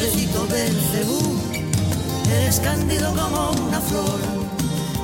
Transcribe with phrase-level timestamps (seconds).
[0.00, 1.36] Pobrecito Belcebú,
[2.32, 4.18] eres cándido como una flor.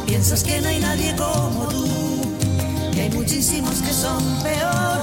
[0.07, 1.87] Piensas que no hay nadie como tú,
[2.95, 5.03] que hay muchísimos que son peor.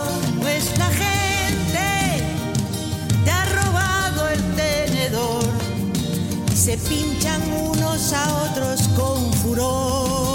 [0.79, 2.25] La gente
[3.23, 5.43] te ha robado el tenedor
[6.51, 10.32] y se pinchan unos a otros con furor.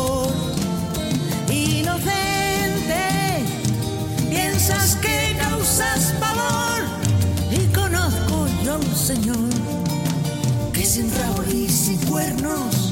[11.00, 12.90] Y cuernos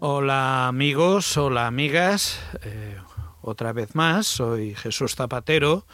[0.00, 2.96] Hola amigos, hola amigas, eh,
[3.42, 5.86] otra vez más, soy Jesús Zapatero,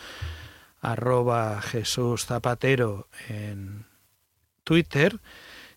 [0.81, 3.85] arroba Jesús Zapatero en
[4.63, 5.21] Twitter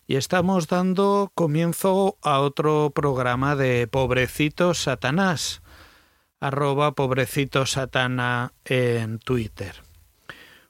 [0.06, 5.60] y estamos dando comienzo a otro programa de Pobrecito Satanás,
[6.44, 9.76] arroba Pobrecito Satana en Twitter.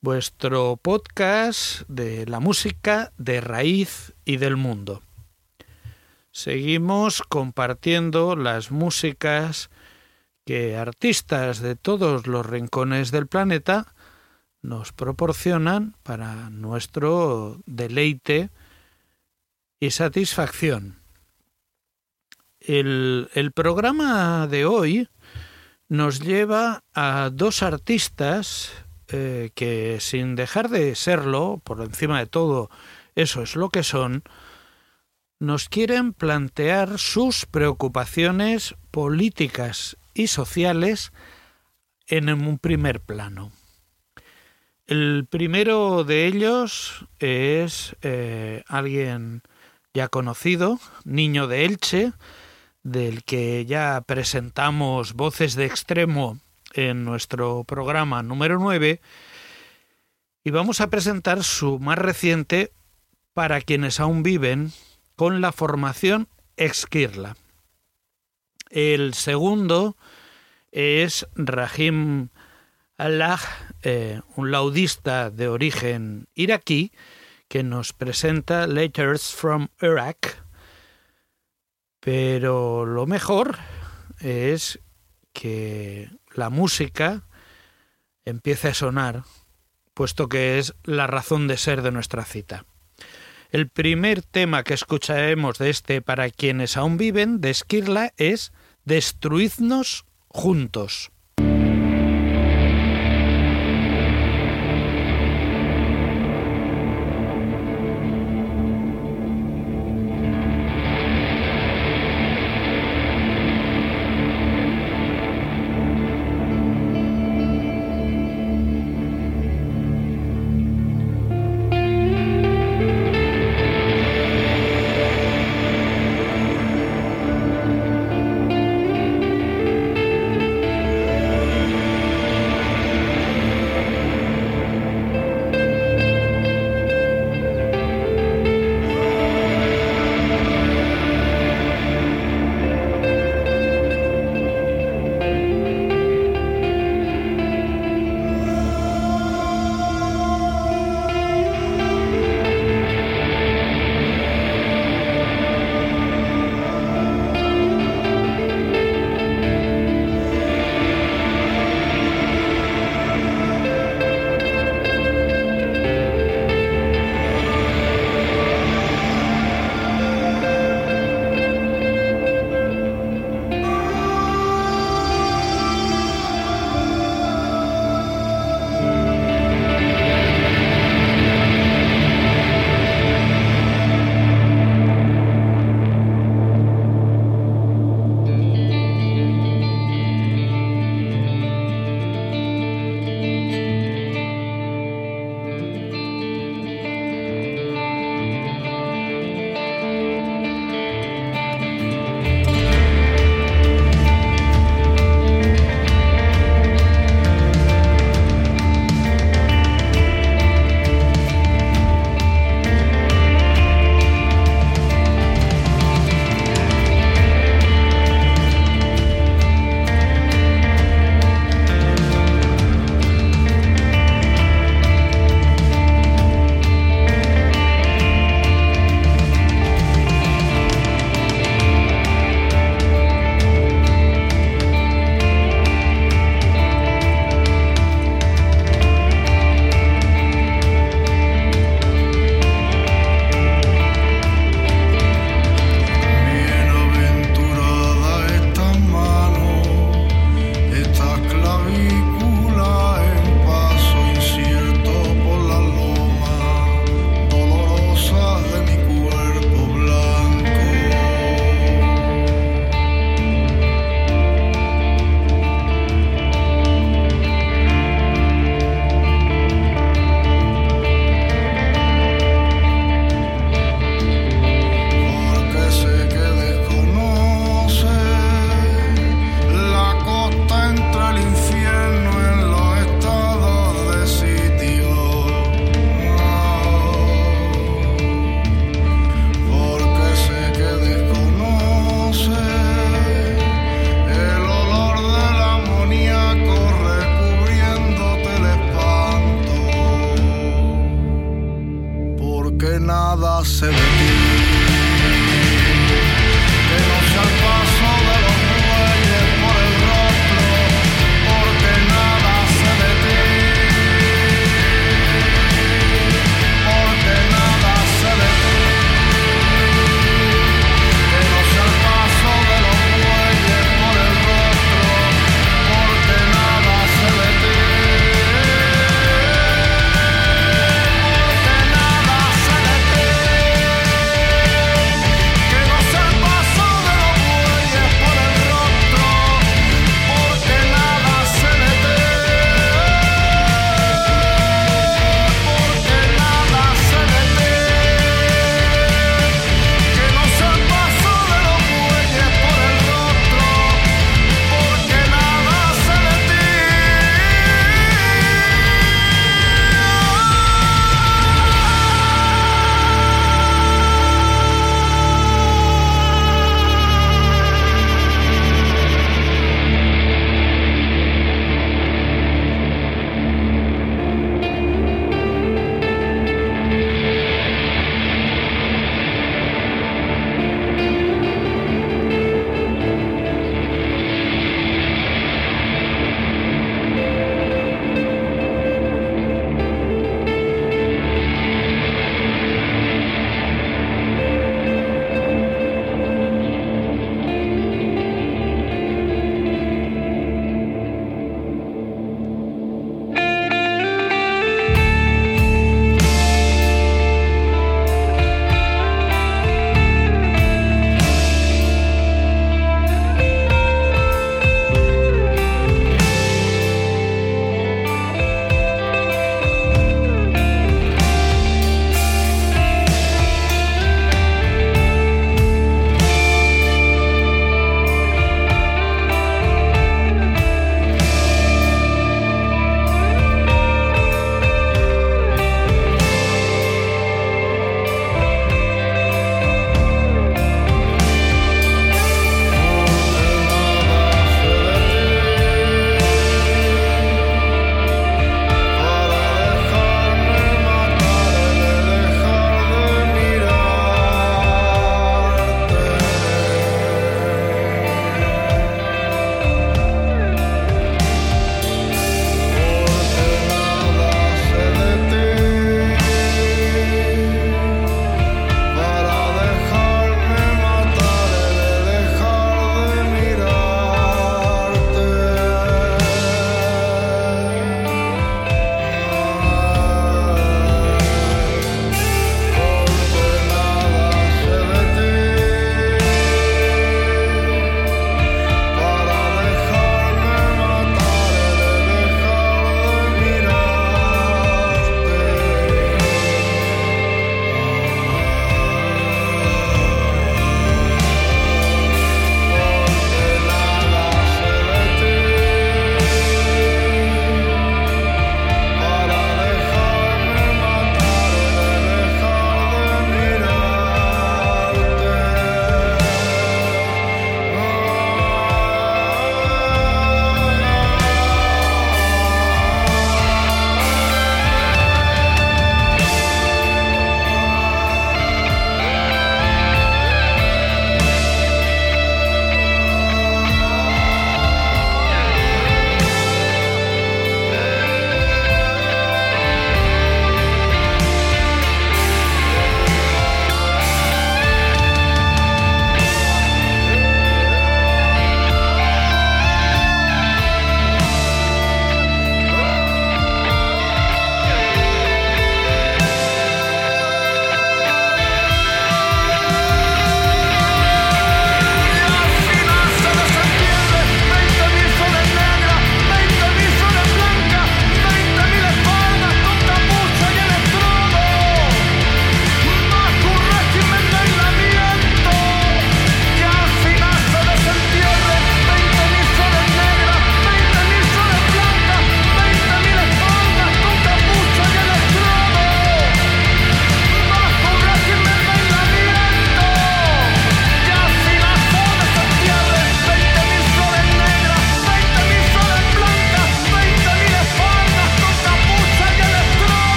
[0.00, 5.02] Vuestro podcast de la música de raíz y del mundo.
[6.30, 9.68] Seguimos compartiendo las músicas
[10.44, 13.92] que artistas de todos los rincones del planeta
[14.62, 18.50] nos proporcionan para nuestro deleite
[19.80, 21.00] y satisfacción.
[22.60, 25.08] El, el, programa de hoy
[25.88, 28.72] nos lleva a dos artistas
[29.08, 32.70] eh, que sin dejar de serlo, por encima de todo,
[33.14, 34.24] eso es lo que son,
[35.38, 41.12] nos quieren plantear sus preocupaciones políticas y sociales
[42.08, 43.52] en un primer plano.
[44.86, 49.42] El primero de ellos es eh, alguien
[49.92, 52.12] ya conocido, niño de Elche,
[52.86, 56.38] del que ya presentamos voces de extremo
[56.72, 59.00] en nuestro programa número 9,
[60.44, 62.70] y vamos a presentar su más reciente
[63.34, 64.72] para quienes aún viven
[65.16, 67.36] con la formación Exquirla.
[68.70, 69.96] El segundo
[70.70, 72.28] es Rahim
[72.98, 73.40] Allah,
[73.82, 76.92] eh, un laudista de origen iraquí,
[77.48, 80.45] que nos presenta Letters from Iraq.
[82.06, 83.58] Pero lo mejor
[84.20, 84.78] es
[85.32, 87.24] que la música
[88.24, 89.24] empiece a sonar,
[89.92, 92.64] puesto que es la razón de ser de nuestra cita.
[93.50, 98.52] El primer tema que escucharemos de este para quienes aún viven de Esquirla es
[98.84, 101.10] Destruidnos juntos.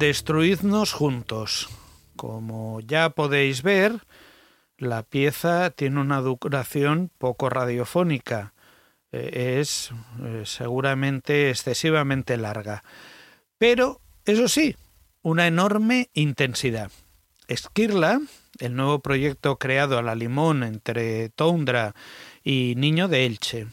[0.00, 1.68] Destruidnos juntos.
[2.16, 4.00] Como ya podéis ver,
[4.78, 8.54] la pieza tiene una duración poco radiofónica.
[9.12, 9.90] Eh, es
[10.22, 12.82] eh, seguramente excesivamente larga.
[13.58, 14.74] Pero, eso sí,
[15.20, 16.90] una enorme intensidad.
[17.46, 18.22] Esquirla,
[18.58, 21.94] el nuevo proyecto creado a la limón entre Tondra
[22.42, 23.66] y Niño de Elche.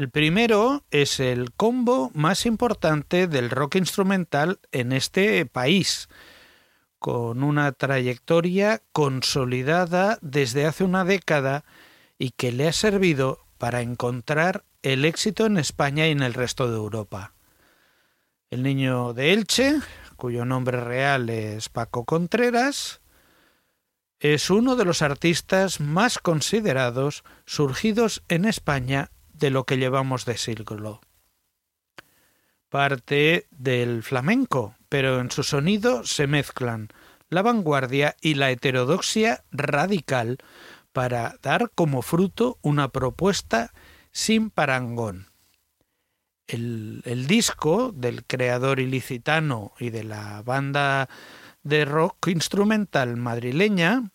[0.00, 6.08] El primero es el combo más importante del rock instrumental en este país,
[6.98, 11.66] con una trayectoria consolidada desde hace una década
[12.18, 16.70] y que le ha servido para encontrar el éxito en España y en el resto
[16.70, 17.34] de Europa.
[18.48, 19.80] El niño de Elche,
[20.16, 23.02] cuyo nombre real es Paco Contreras,
[24.18, 30.36] es uno de los artistas más considerados surgidos en España de lo que llevamos de
[30.36, 31.00] siglo.
[32.68, 36.88] Parte del flamenco, pero en su sonido se mezclan
[37.30, 40.38] la vanguardia y la heterodoxia radical
[40.92, 43.72] para dar como fruto una propuesta
[44.12, 45.28] sin parangón.
[46.46, 51.08] El, el, disco del creador ilicitano y de la banda
[51.62, 54.10] de rock instrumental madrileña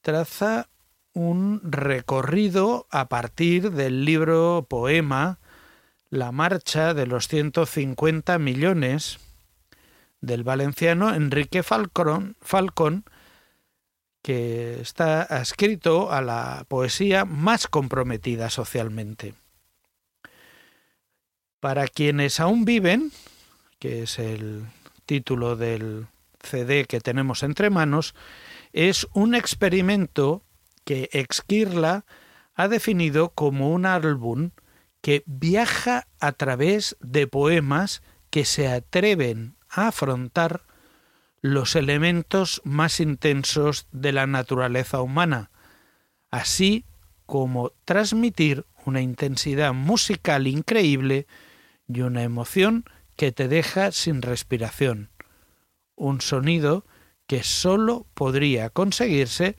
[0.00, 0.68] traza
[1.14, 5.38] un recorrido a partir del libro poema
[6.10, 9.20] La marcha de los 150 millones
[10.20, 13.04] del valenciano Enrique Falcón,
[14.22, 19.34] que está escrito a la poesía más comprometida socialmente.
[21.60, 23.12] Para quienes aún viven,
[23.78, 24.66] que es el
[25.06, 26.06] título del
[26.40, 28.14] CD que tenemos entre manos,
[28.72, 30.42] es un experimento
[30.84, 32.04] que Exquirla
[32.54, 34.50] ha definido como un álbum
[35.00, 40.62] que viaja a través de poemas que se atreven a afrontar
[41.40, 45.50] los elementos más intensos de la naturaleza humana,
[46.30, 46.86] así
[47.26, 51.26] como transmitir una intensidad musical increíble
[51.86, 52.84] y una emoción
[53.16, 55.10] que te deja sin respiración,
[55.94, 56.86] un sonido
[57.26, 59.56] que sólo podría conseguirse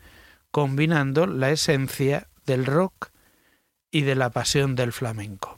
[0.56, 3.10] combinando la esencia del rock
[3.92, 5.58] y de la pasión del flamenco.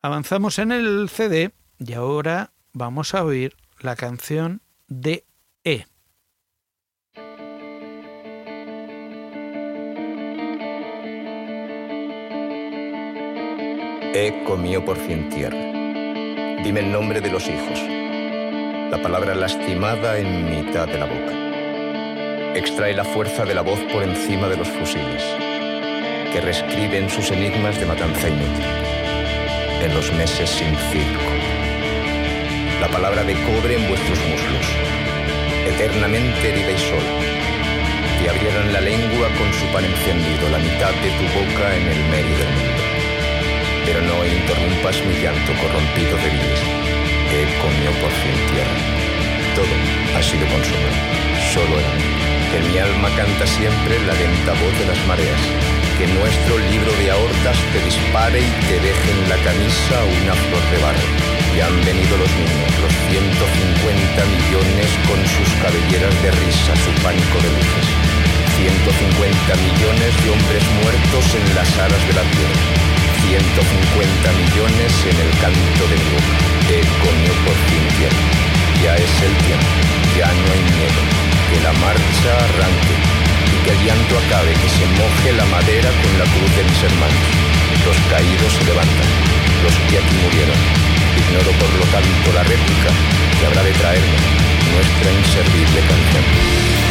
[0.00, 1.50] Avanzamos en el CD
[1.80, 5.24] y ahora vamos a oír la canción de
[5.64, 5.86] E.
[14.14, 16.62] E comió por fin tierra.
[16.62, 17.80] Dime el nombre de los hijos.
[18.92, 21.45] La palabra lastimada en mitad de la boca
[22.56, 25.22] extrae la fuerza de la voz por encima de los fusiles,
[26.32, 28.64] que reescriben sus enigmas de matanza inútil,
[29.82, 31.28] en los meses sin circo.
[32.80, 34.66] La palabra de cobre en vuestros muslos,
[35.68, 37.12] eternamente herida y sola,
[38.18, 42.00] que abrieran la lengua con su pan encendido, la mitad de tu boca en el
[42.08, 42.82] medio del mundo.
[43.84, 46.62] Pero no interrumpas mi llanto corrompido de vides,
[47.28, 48.80] que comió por fin tierra.
[49.54, 49.74] Todo
[50.16, 50.96] ha sido consumado,
[51.52, 52.25] solo el
[52.56, 55.42] que mi alma canta siempre la lenta voz de las mareas,
[56.00, 60.64] que nuestro libro de aortas te dispare y te deje en la camisa una flor
[60.72, 61.08] de barro.
[61.52, 67.36] Y han venido los niños, los 150 millones con sus cabelleras de risa, su pánico
[67.44, 67.86] de luces.
[68.56, 72.60] 150 millones de hombres muertos en las alas de la tierra.
[73.20, 76.36] 150 millones en el canto de mi boca.
[76.72, 77.56] He comido por.
[78.80, 79.72] Ya es el tiempo,
[80.16, 82.96] ya no hay miedo que la marcha arranque
[83.52, 86.80] y que el llanto acabe, que se moje la madera con la cruz de mis
[86.82, 87.26] hermanos.
[87.86, 89.10] Los caídos se levantan,
[89.62, 90.58] los que aquí murieron.
[91.16, 92.90] Ignoro por lo tanto la réplica
[93.38, 94.18] que habrá de traerme
[94.74, 96.85] nuestra inservible canción.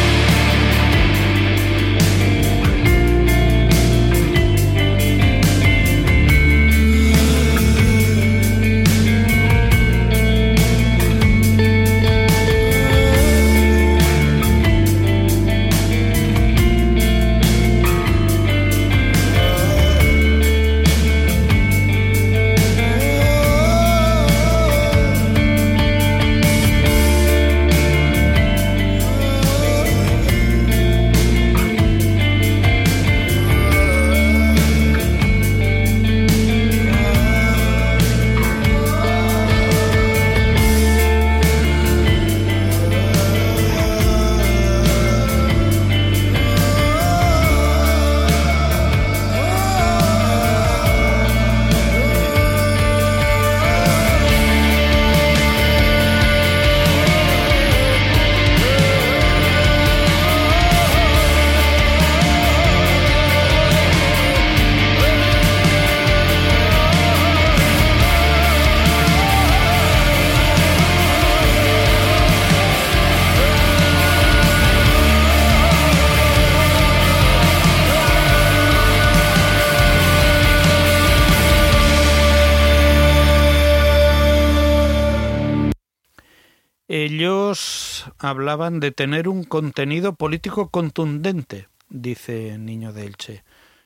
[86.98, 93.44] Ellos hablaban de tener un contenido político contundente, dice Niño de Elche.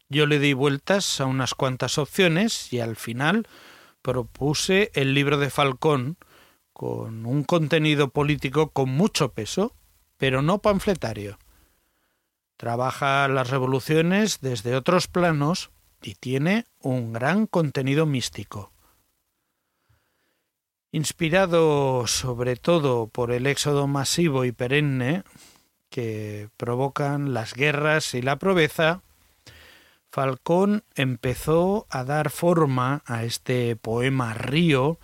[0.08, 3.48] Yo le di vueltas a unas cuantas opciones y al final
[4.00, 6.18] propuse el libro de Falcón
[6.72, 9.74] con un contenido político con mucho peso,
[10.16, 11.40] pero no panfletario.
[12.56, 18.70] Trabaja las revoluciones desde otros planos y tiene un gran contenido místico.
[20.92, 25.22] Inspirado sobre todo por el éxodo masivo y perenne
[25.88, 29.02] que provocan las guerras y la proveza,
[30.10, 34.98] Falcón empezó a dar forma a este poema río,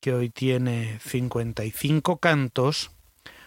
[0.00, 2.90] que hoy tiene 55 cantos,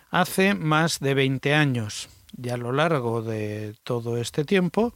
[0.10, 2.08] hace más de 20 años,
[2.42, 4.94] y a lo largo de todo este tiempo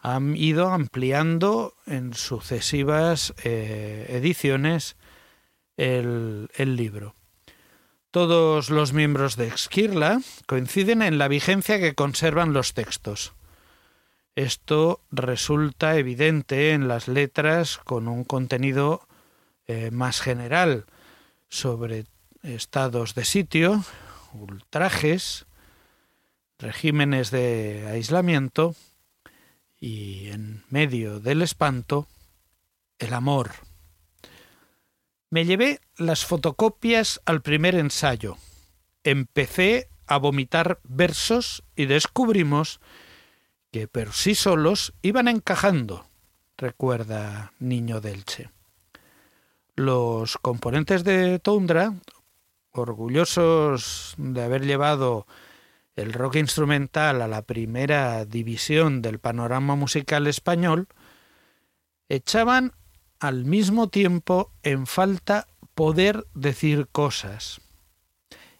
[0.00, 4.96] han ido ampliando en sucesivas eh, ediciones
[5.82, 7.14] el, libro.
[8.10, 13.32] Todos los miembros de Esquirla coinciden en la vigencia que conservan los textos.
[14.36, 19.06] Esto resulta evidente en las letras con un contenido
[19.66, 20.86] eh, más general
[21.48, 22.06] sobre
[22.42, 23.84] estados de sitio,
[24.32, 25.46] ultrajes,
[26.58, 28.76] regímenes de aislamiento
[29.80, 32.06] y en medio del espanto,
[32.98, 33.50] el amor.
[35.32, 38.36] Me llevé las fotocopias al primer ensayo.
[39.02, 42.80] Empecé a vomitar versos y descubrimos
[43.70, 46.04] que por sí solos iban encajando,
[46.58, 48.50] recuerda Niño Delche.
[49.74, 51.94] Los componentes de Tundra,
[52.72, 55.26] orgullosos de haber llevado
[55.96, 60.88] el rock instrumental a la primera división del panorama musical español,
[62.10, 62.74] echaban
[63.22, 67.60] al mismo tiempo en falta poder decir cosas.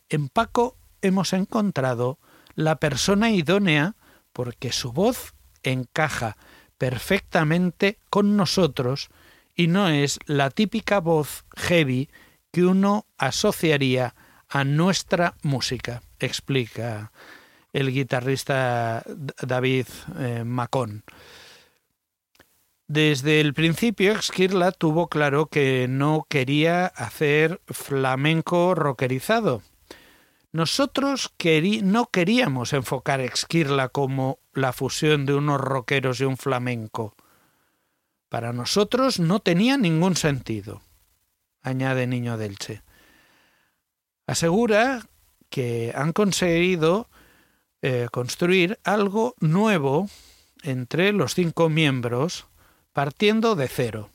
[0.09, 2.21] En Paco hemos encontrado
[2.55, 3.97] la persona idónea
[4.33, 6.37] porque su voz encaja
[6.79, 9.09] perfectamente con nosotros
[9.57, 12.09] y no es la típica voz heavy
[12.53, 14.15] que uno asociaría
[14.49, 17.11] a nuestra música, explica
[17.73, 19.03] el guitarrista
[19.41, 19.87] David
[20.21, 21.03] eh, Macón.
[22.89, 29.63] Desde el principio, Esquirla tuvo claro que no quería hacer flamenco rockerizado,
[30.53, 31.33] nosotros
[31.83, 37.15] no queríamos enfocar Exquirla como la fusión de unos rockeros y un flamenco.
[38.29, 40.83] Para nosotros no tenía ningún sentido,
[41.63, 42.83] añade Niño Delche.
[44.27, 45.07] Asegura
[45.49, 47.09] que han conseguido
[47.81, 50.09] eh, construir algo nuevo
[50.63, 52.47] entre los cinco miembros,
[52.93, 54.11] partiendo de cero.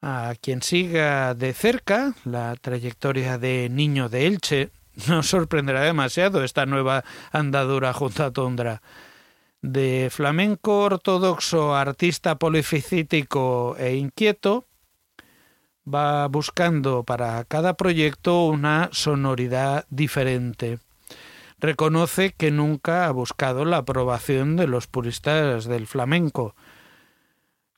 [0.00, 4.70] A quien siga de cerca la trayectoria de Niño de Elche,
[5.08, 8.82] no sorprenderá demasiado esta nueva andadura junto a Tondra.
[9.60, 14.66] De flamenco ortodoxo, artista polifacético e inquieto,
[15.84, 20.78] va buscando para cada proyecto una sonoridad diferente.
[21.58, 26.54] Reconoce que nunca ha buscado la aprobación de los puristas del flamenco,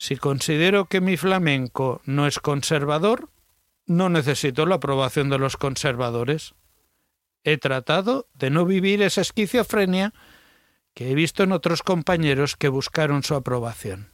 [0.00, 3.28] si considero que mi flamenco no es conservador,
[3.84, 6.54] no necesito la aprobación de los conservadores.
[7.44, 10.14] He tratado de no vivir esa esquizofrenia
[10.94, 14.08] que he visto en otros compañeros que buscaron su aprobación.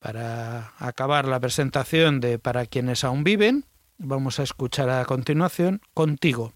[0.00, 3.64] Para acabar la presentación de Para quienes aún viven,
[3.96, 6.52] vamos a escuchar a continuación Contigo.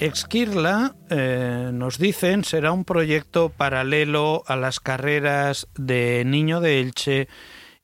[0.00, 7.28] Exquirla, eh, nos dicen, será un proyecto paralelo a las carreras de Niño de Elche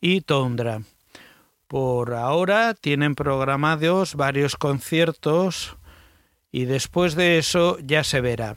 [0.01, 0.81] y Tondra.
[1.69, 5.77] Por ahora tienen programados varios conciertos
[6.51, 8.57] y después de eso ya se verá.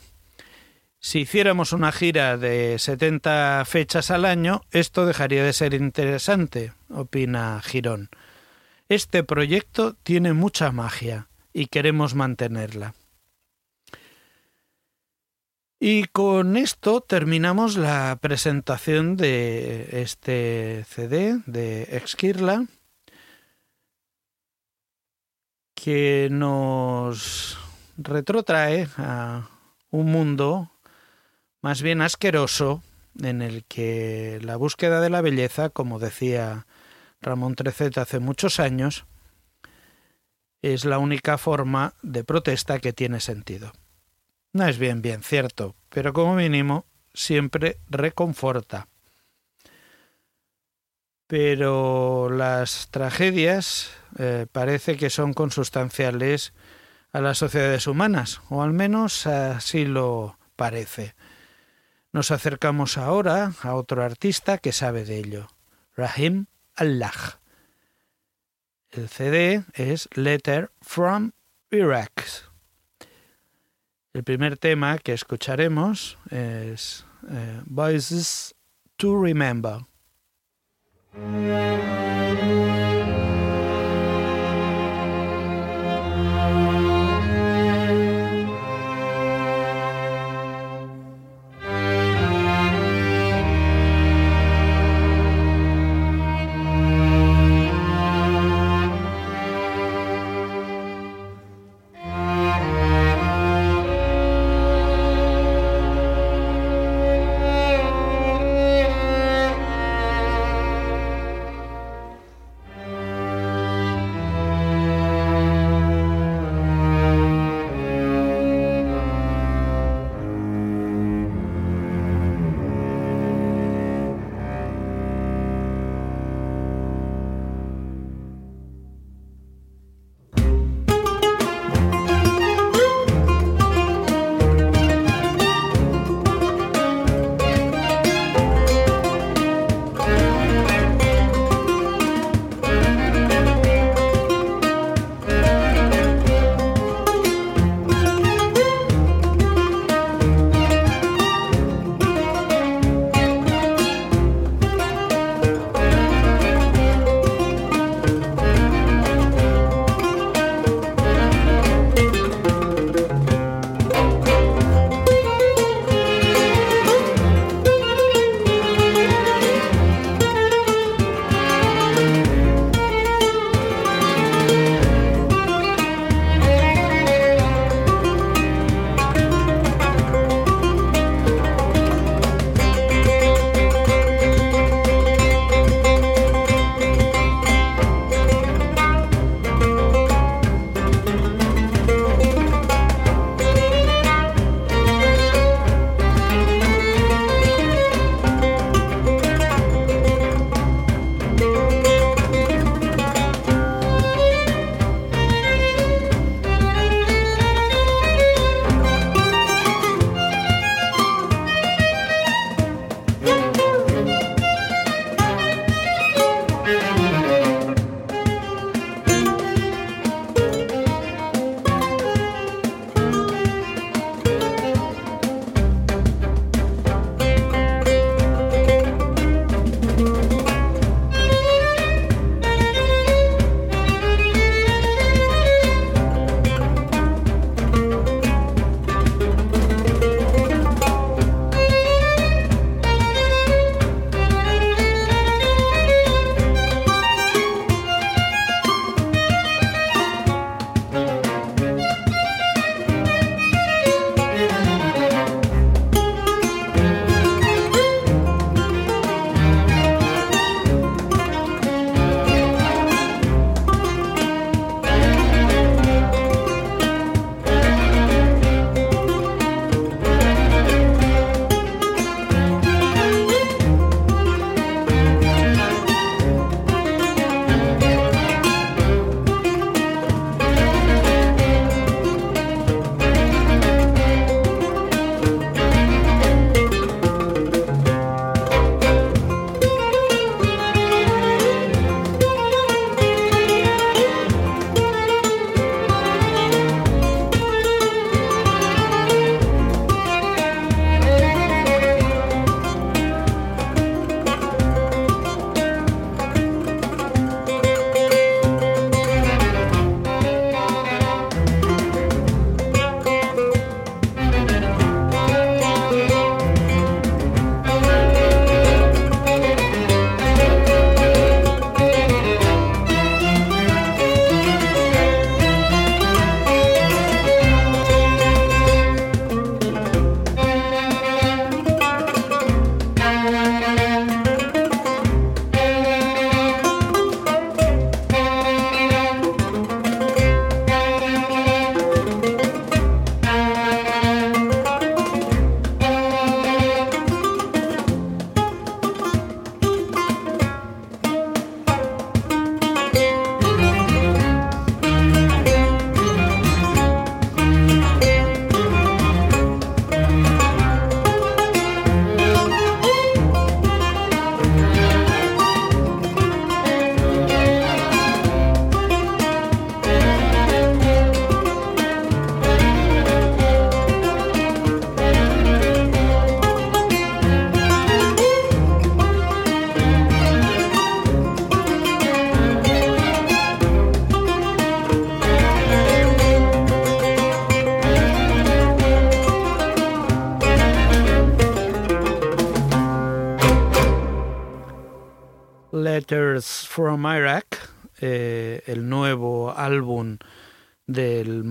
[1.01, 7.61] Si hiciéramos una gira de 70 fechas al año, esto dejaría de ser interesante, opina
[7.61, 8.07] Girón.
[8.87, 12.93] Este proyecto tiene mucha magia y queremos mantenerla.
[15.81, 22.65] Y con esto terminamos la presentación de este CD de Exquirla,
[25.73, 27.57] que nos
[27.97, 29.47] retrotrae a
[29.89, 30.69] un mundo
[31.61, 32.83] más bien asqueroso
[33.17, 36.67] en el que la búsqueda de la belleza, como decía
[37.21, 39.05] Ramón Trecet hace muchos años,
[40.61, 43.71] es la única forma de protesta que tiene sentido.
[44.51, 48.87] No es bien bien cierto, pero como mínimo siempre reconforta.
[51.27, 56.53] Pero las tragedias eh, parece que son consustanciales
[57.11, 61.13] a las sociedades humanas, o al menos así lo parece.
[62.11, 65.47] Nos acercamos ahora a otro artista que sabe de ello,
[65.95, 67.39] Rahim Allah.
[68.89, 71.33] El CD es Letter from
[71.69, 72.48] Iraq.
[74.11, 78.55] El primer tema que escucharemos es eh, Voices
[78.97, 79.81] to Remember.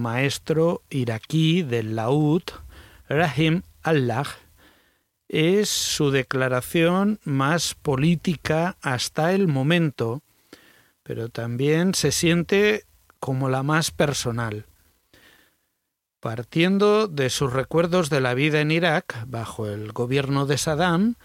[0.08, 2.44] Maestro iraquí del laúd,
[3.10, 4.24] Rahim Allah,
[5.28, 10.22] es su declaración más política hasta el momento,
[11.02, 12.84] pero también se siente
[13.20, 14.64] como la más personal.
[16.20, 21.16] Partiendo de sus recuerdos de la vida en Irak bajo el gobierno de Saddam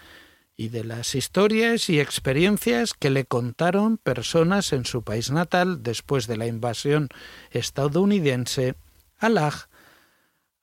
[0.56, 6.26] y de las historias y experiencias que le contaron personas en su país natal después
[6.26, 7.08] de la invasión
[7.50, 8.76] estadounidense,
[9.18, 9.68] Allah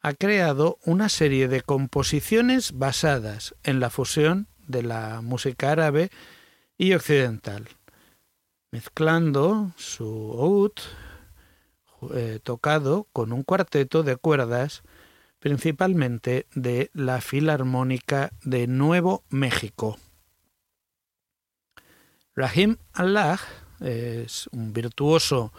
[0.02, 6.10] ha creado una serie de composiciones basadas en la fusión de la música árabe
[6.78, 7.68] y occidental,
[8.72, 10.72] mezclando su oud
[12.14, 14.82] eh, tocado con un cuarteto de cuerdas,
[15.42, 19.98] principalmente de la Filarmónica de Nuevo México.
[22.36, 23.40] Rahim Allah
[23.80, 25.52] es un virtuoso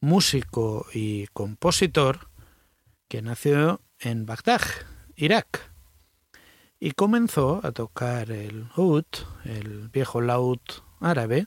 [0.00, 2.28] músico y compositor
[3.08, 4.60] que nació en Bagdad,
[5.16, 5.72] Irak,
[6.78, 9.06] y comenzó a tocar el oud,
[9.44, 10.60] el viejo laúd
[11.00, 11.46] árabe,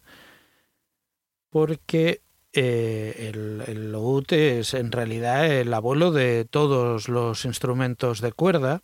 [1.52, 2.24] porque
[2.62, 8.82] eh, el, el oud es en realidad el abuelo de todos los instrumentos de cuerda.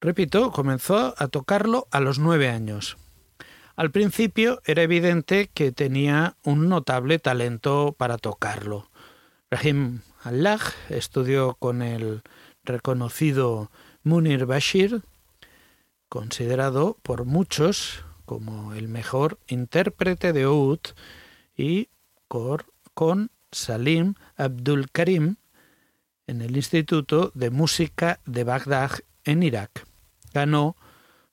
[0.00, 2.96] Repito, comenzó a tocarlo a los nueve años.
[3.74, 8.90] Al principio era evidente que tenía un notable talento para tocarlo.
[9.50, 12.22] Rahim Allah estudió con el
[12.62, 13.72] reconocido
[14.04, 15.02] Munir Bashir,
[16.08, 20.80] considerado por muchos como el mejor intérprete de oud,
[21.58, 21.90] y
[22.94, 25.36] con Salim Abdul Karim
[26.26, 28.92] en el Instituto de Música de Bagdad
[29.24, 29.84] en Irak.
[30.32, 30.76] Ganó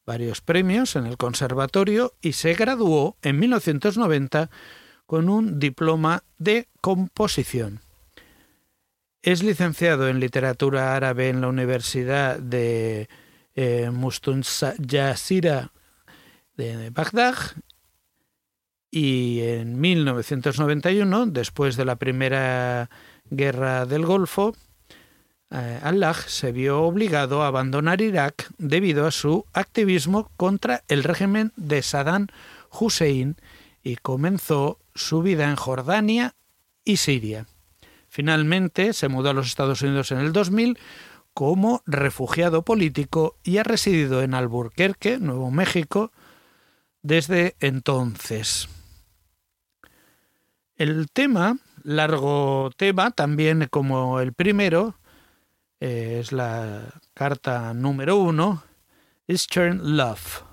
[0.06, 4.50] varios premios en el conservatorio y se graduó en 1990
[5.06, 7.82] con un diploma de composición.
[9.22, 13.10] Es licenciado en literatura árabe en la Universidad de
[13.56, 13.90] eh,
[16.58, 17.36] de Bagdad
[18.96, 22.90] y en 1991, después de la primera
[23.30, 24.56] guerra del Golfo,
[25.52, 31.52] eh, Allah se vio obligado a abandonar Irak debido a su activismo contra el régimen
[31.58, 32.28] de Saddam
[32.72, 33.36] Hussein
[33.84, 36.34] y comenzó su vida en Jordania
[36.86, 37.48] y Siria.
[38.08, 40.80] Finalmente se mudó a los Estados Unidos en el 2000
[41.34, 46.14] como refugiado político y ha residido en Albuquerque, Nuevo México,
[47.02, 48.70] desde entonces.
[50.78, 54.96] El tema, largo tema, también como el primero,
[55.80, 58.62] eh, es la carta número uno,
[59.26, 60.44] Eastern Love.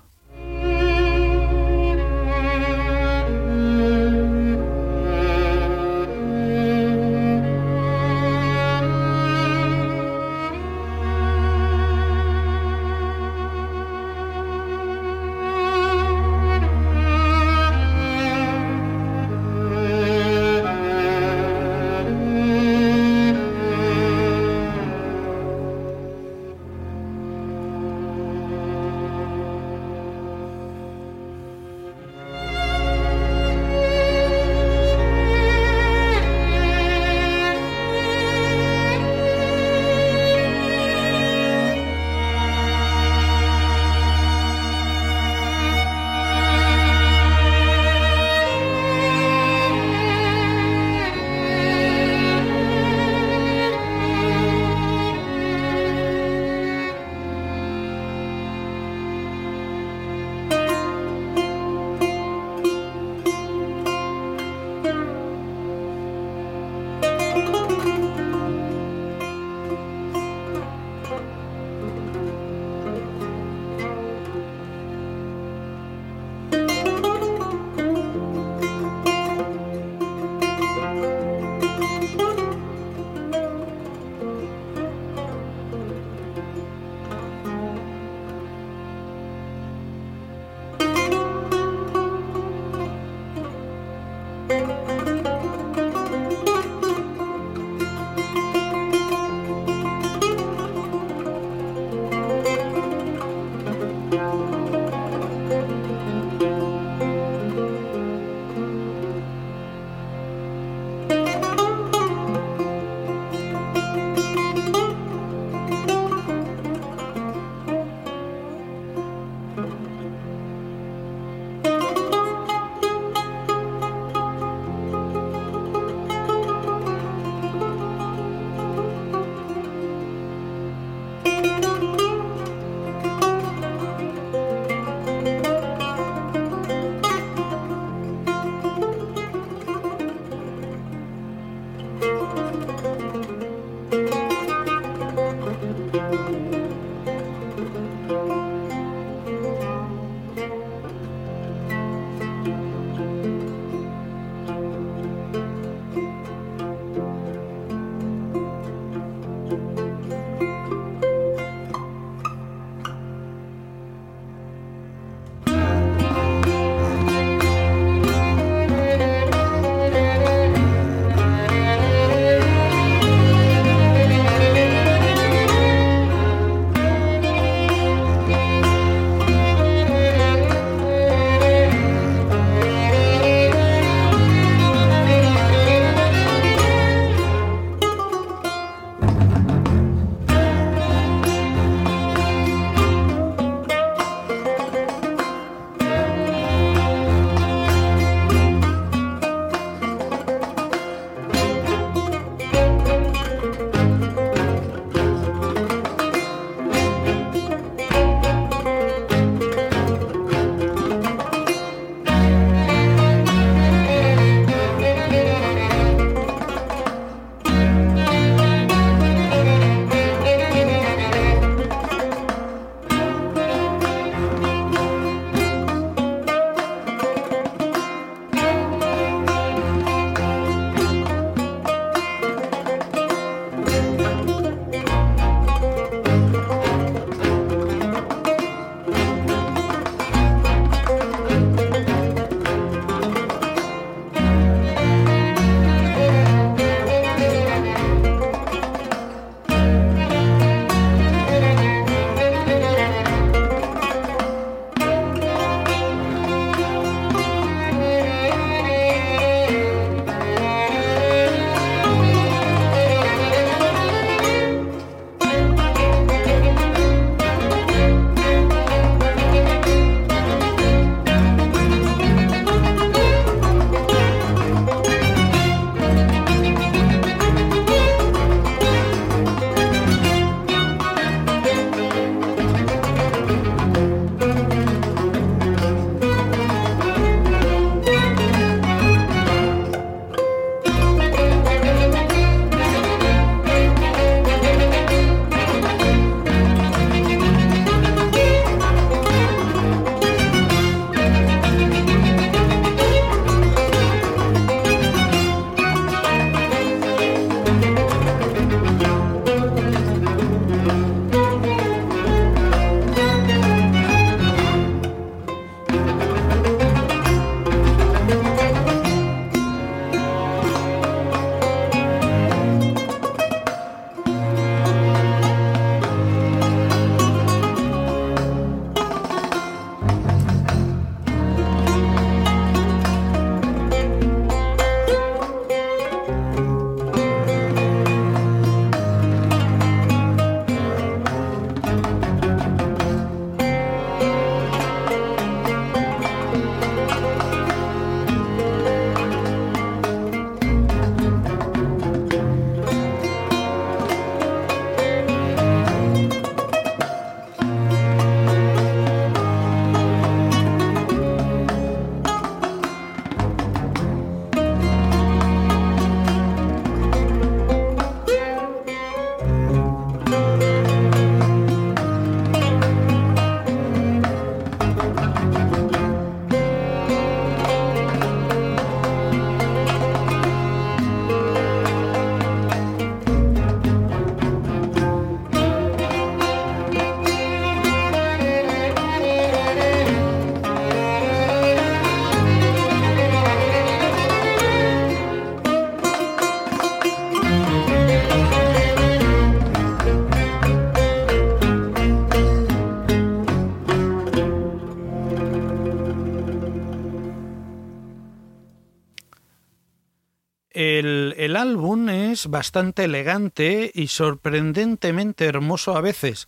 [412.27, 416.27] Bastante elegante y sorprendentemente hermoso a veces,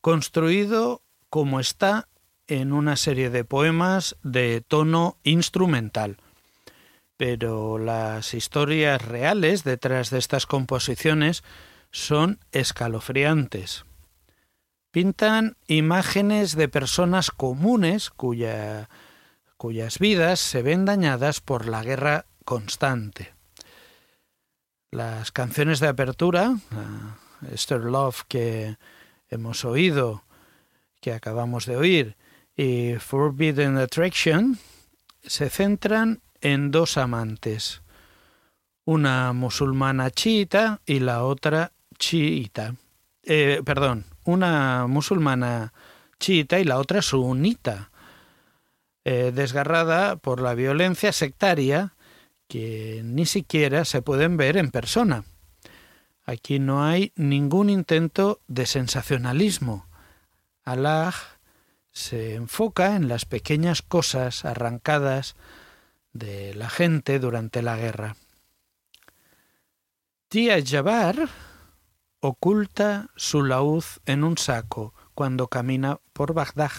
[0.00, 2.08] construido como está
[2.46, 6.16] en una serie de poemas de tono instrumental.
[7.16, 11.44] Pero las historias reales detrás de estas composiciones
[11.92, 13.84] son escalofriantes.
[14.90, 18.88] Pintan imágenes de personas comunes cuya,
[19.56, 23.39] cuyas vidas se ven dañadas por la guerra constante.
[24.92, 26.56] Las canciones de apertura,
[27.52, 28.76] Esther Love que
[29.28, 30.24] hemos oído,
[31.00, 32.16] que acabamos de oír,
[32.56, 34.58] y Forbidden Attraction,
[35.22, 37.82] se centran en dos amantes,
[38.84, 42.74] una musulmana chiita y la otra chiita.
[43.22, 45.72] Eh, perdón, una musulmana
[46.18, 47.92] chiita y la otra sunita,
[49.04, 51.94] eh, desgarrada por la violencia sectaria
[52.50, 55.22] que ni siquiera se pueden ver en persona.
[56.24, 59.86] Aquí no hay ningún intento de sensacionalismo.
[60.64, 61.14] Allah
[61.92, 65.36] se enfoca en las pequeñas cosas arrancadas
[66.12, 68.16] de la gente durante la guerra.
[70.28, 71.28] Tía Jabbar
[72.18, 76.72] oculta su laúd en un saco cuando camina por Bagdad.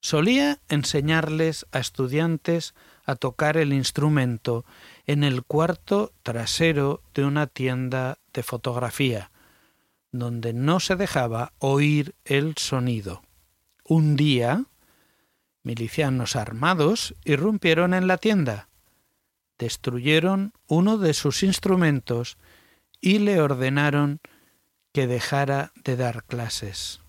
[0.00, 2.74] Solía enseñarles a estudiantes
[3.04, 4.64] a tocar el instrumento
[5.06, 9.30] en el cuarto trasero de una tienda de fotografía,
[10.12, 13.22] donde no se dejaba oír el sonido.
[13.84, 14.64] Un día,
[15.62, 18.68] milicianos armados irrumpieron en la tienda,
[19.58, 22.36] destruyeron uno de sus instrumentos
[23.00, 24.20] y le ordenaron
[24.92, 27.00] que dejara de dar clases.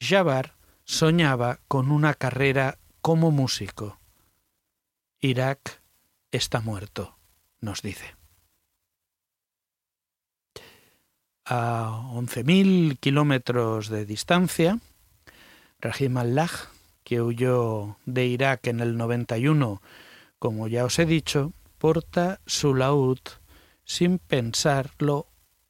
[0.00, 3.99] Jabbar soñaba con una carrera como músico.
[5.20, 5.82] Irak
[6.30, 7.18] está muerto,
[7.60, 8.16] nos dice.
[11.44, 14.78] A 11.000 kilómetros de distancia,
[15.78, 16.50] Rahim Allah,
[17.04, 19.82] que huyó de Irak en el 91,
[20.38, 23.18] como ya os he dicho, porta su laúd
[23.84, 25.26] sin pensarlo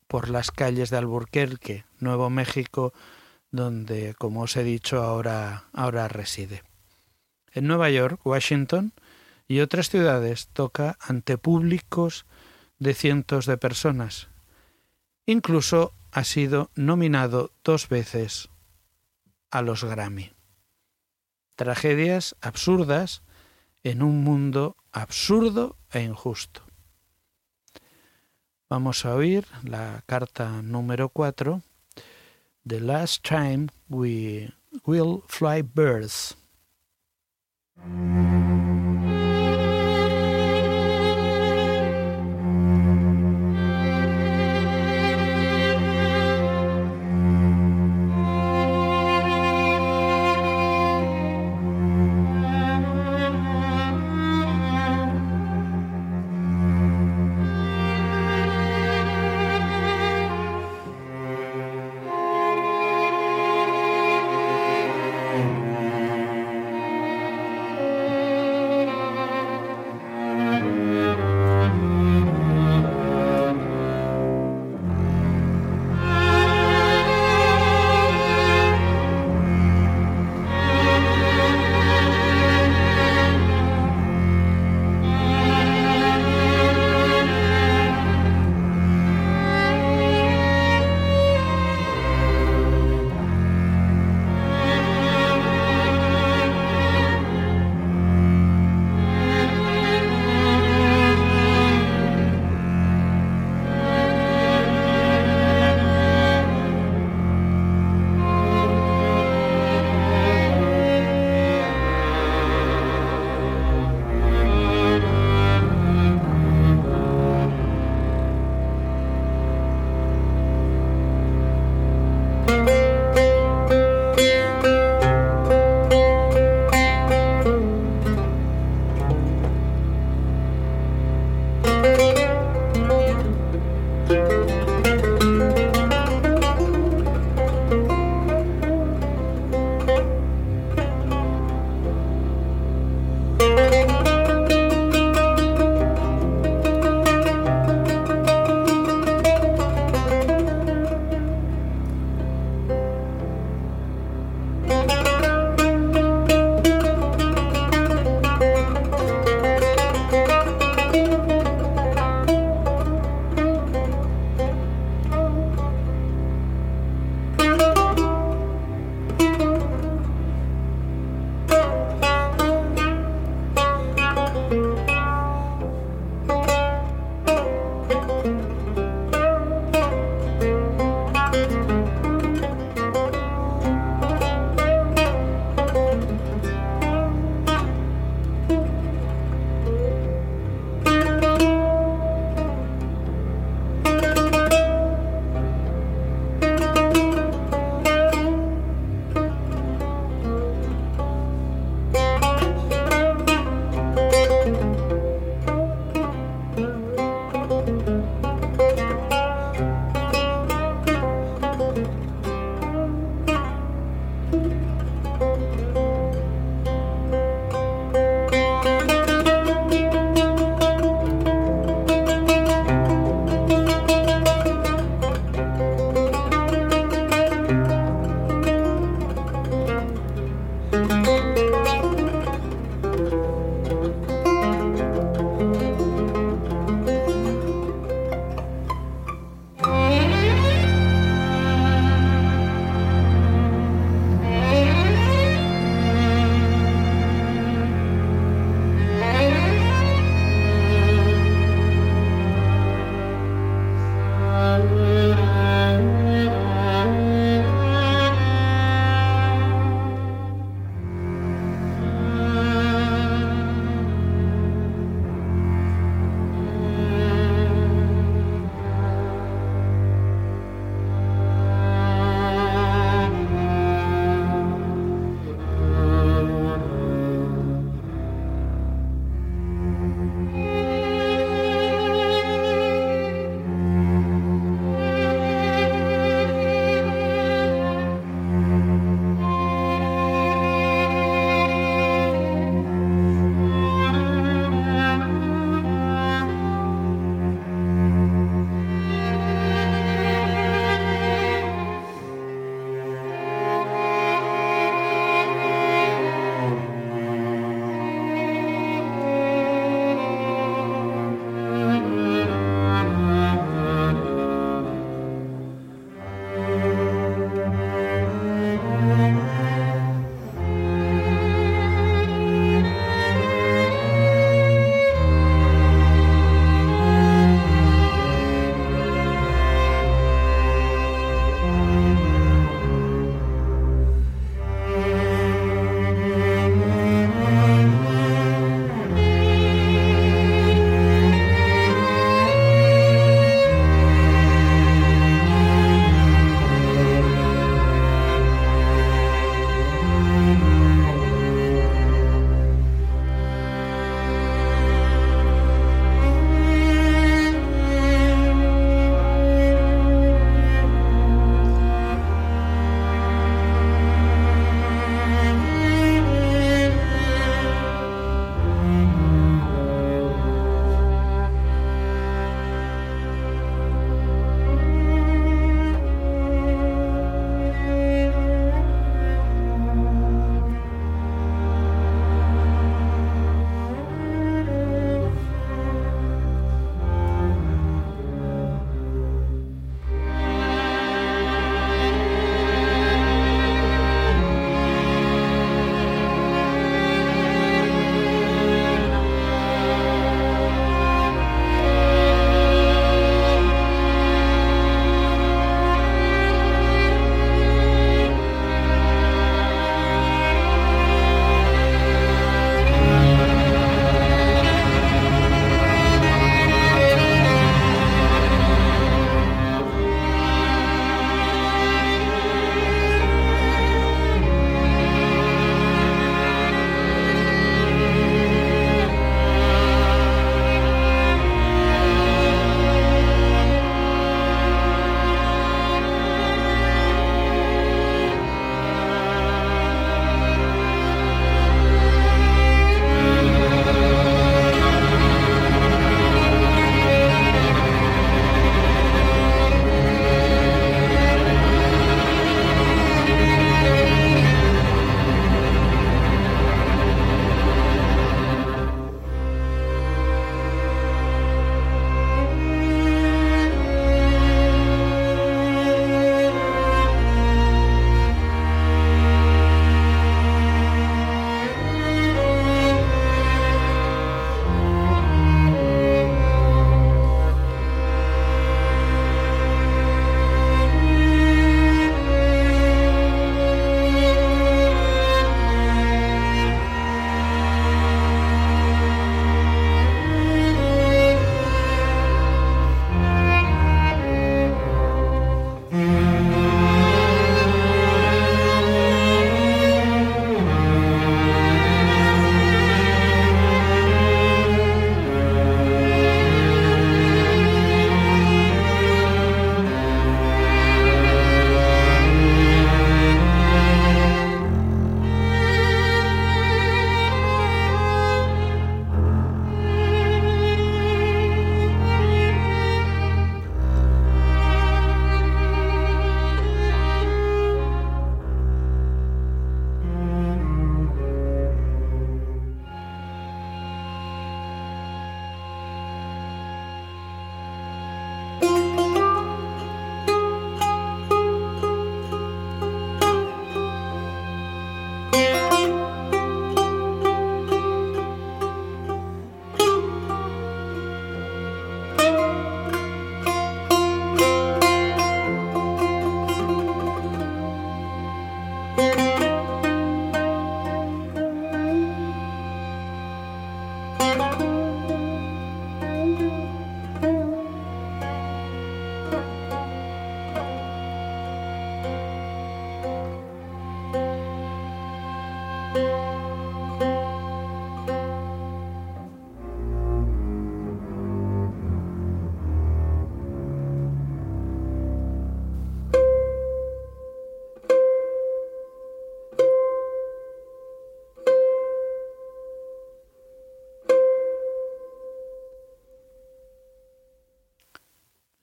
[0.06, 2.92] por las calles de Alburquerque, Nuevo México,
[3.50, 6.62] donde, como os he dicho, ahora, ahora reside.
[7.52, 8.92] En Nueva York, Washington
[9.50, 12.24] y otras ciudades toca ante públicos
[12.78, 14.28] de cientos de personas.
[15.26, 18.48] Incluso ha sido nominado dos veces
[19.50, 20.30] a los Grammy.
[21.56, 23.24] Tragedias absurdas
[23.82, 26.62] en un mundo absurdo e injusto.
[28.68, 31.60] Vamos a oír la carta número 4,
[32.68, 34.54] The Last Time We
[34.86, 36.36] Will Fly Birds.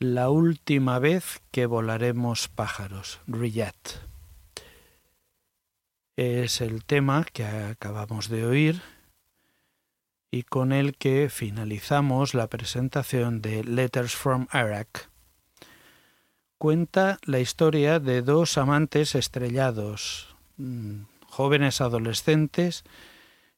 [0.10, 3.76] La última vez que volaremos pájaros, Riyad.
[6.16, 8.82] Es el tema que acabamos de oír
[10.32, 15.10] y con el que finalizamos la presentación de Letters from Iraq.
[16.58, 22.86] Cuenta la historia de dos amantes estrellados, mm, jóvenes adolescentes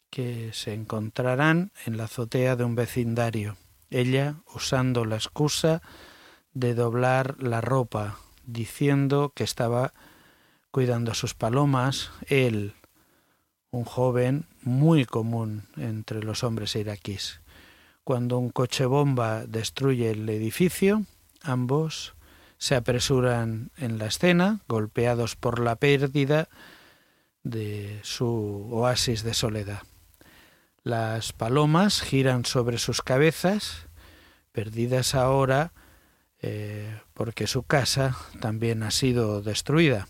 [0.10, 3.56] que se encontrarán en la azotea de un vecindario,
[3.92, 5.84] ella usando la excusa
[6.54, 9.94] de doblar la ropa, diciendo que estaba
[10.72, 12.74] cuidando a sus palomas, él,
[13.72, 17.42] un joven muy común entre los hombres iraquíes.
[18.04, 21.04] Cuando un coche bomba destruye el edificio,
[21.42, 22.16] ambos
[22.58, 26.50] se apresuran en la escena, golpeados por la pérdida
[27.44, 29.84] de su oasis de soledad.
[30.84, 33.88] Las palomas giran sobre sus cabezas,
[34.52, 35.72] perdidas ahora
[36.42, 40.08] eh, porque su casa también ha sido destruida.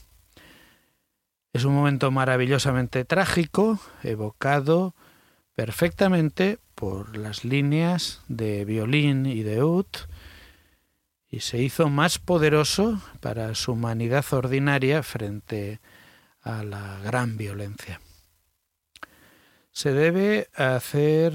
[1.53, 4.93] Es un momento maravillosamente trágico, evocado
[5.55, 9.87] perfectamente por las líneas de violín y de oud,
[11.27, 15.79] y se hizo más poderoso para su humanidad ordinaria frente
[16.41, 17.99] a la gran violencia.
[19.71, 21.33] Se debe hacer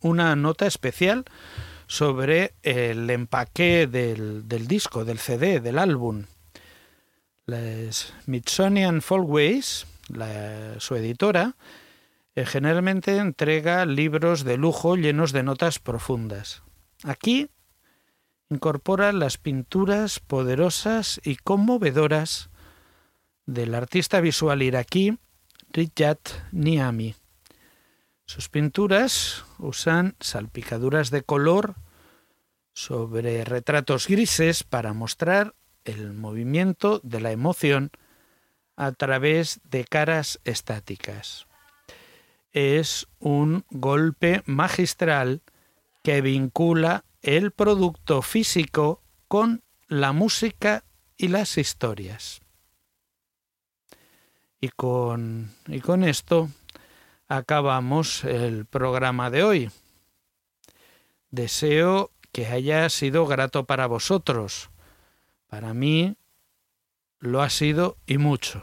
[0.00, 1.24] una nota especial
[1.86, 6.24] sobre el empaque del, del disco, del CD, del álbum.
[7.46, 7.60] La
[7.92, 9.86] Smithsonian Folkways,
[10.78, 11.54] su editora,
[12.34, 16.62] eh, generalmente entrega libros de lujo llenos de notas profundas.
[17.04, 17.48] Aquí
[18.50, 22.50] incorpora las pinturas poderosas y conmovedoras
[23.46, 25.18] del artista visual iraquí
[25.72, 27.14] Rijat Niami.
[28.26, 31.76] Sus pinturas usan salpicaduras de color
[32.74, 35.54] sobre retratos grises para mostrar
[35.84, 37.92] el movimiento de la emoción
[38.74, 41.46] a través de caras estáticas.
[42.52, 45.42] Es un golpe magistral
[46.02, 50.84] que vincula el producto físico con la música
[51.16, 52.40] y las historias.
[54.60, 56.50] Y con, y con esto
[57.28, 59.70] acabamos el programa de hoy.
[61.30, 64.70] Deseo que haya sido grato para vosotros
[65.48, 66.16] para mí
[67.18, 68.62] lo ha sido y mucho.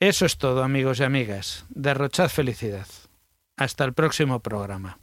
[0.00, 1.64] Eso es todo, amigos y amigas.
[1.68, 2.86] Derrochad felicidad.
[3.56, 4.98] Hasta el próximo programa.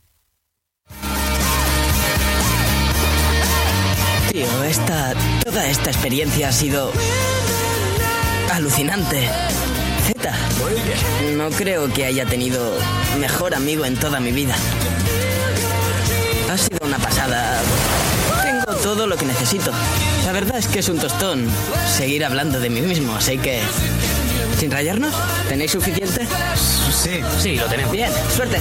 [4.32, 5.16] Tío, esta.
[5.44, 6.92] toda esta experiencia ha sido.
[8.52, 9.30] alucinante.
[10.14, 10.34] Z.
[11.36, 12.74] No creo que haya tenido
[13.20, 14.56] mejor amigo en toda mi vida.
[16.52, 17.62] Ha sido una pasada
[18.82, 19.72] todo lo que necesito.
[20.26, 21.48] La verdad es que es un tostón
[21.96, 23.62] seguir hablando de mí mismo, así que...
[24.60, 25.14] ¿Sin rayarnos?
[25.48, 26.28] ¿Tenéis suficiente?
[26.92, 27.22] Sí.
[27.40, 27.92] Sí, lo tenemos.
[27.92, 28.58] Bien, suerte.